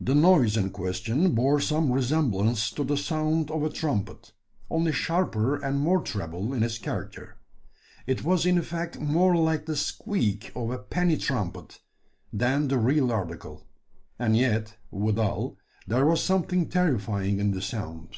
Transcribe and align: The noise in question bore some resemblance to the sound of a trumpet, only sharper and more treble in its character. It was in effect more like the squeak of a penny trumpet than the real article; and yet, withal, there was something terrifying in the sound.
The 0.00 0.16
noise 0.16 0.56
in 0.56 0.70
question 0.70 1.32
bore 1.32 1.60
some 1.60 1.92
resemblance 1.92 2.72
to 2.72 2.82
the 2.82 2.96
sound 2.96 3.52
of 3.52 3.62
a 3.62 3.70
trumpet, 3.70 4.32
only 4.68 4.90
sharper 4.90 5.54
and 5.54 5.78
more 5.78 6.00
treble 6.02 6.52
in 6.52 6.64
its 6.64 6.76
character. 6.76 7.36
It 8.04 8.24
was 8.24 8.44
in 8.44 8.58
effect 8.58 8.98
more 8.98 9.36
like 9.36 9.66
the 9.66 9.76
squeak 9.76 10.50
of 10.56 10.70
a 10.72 10.78
penny 10.78 11.16
trumpet 11.16 11.80
than 12.32 12.66
the 12.66 12.78
real 12.78 13.12
article; 13.12 13.68
and 14.18 14.36
yet, 14.36 14.76
withal, 14.90 15.56
there 15.86 16.04
was 16.04 16.20
something 16.20 16.68
terrifying 16.68 17.38
in 17.38 17.52
the 17.52 17.62
sound. 17.62 18.16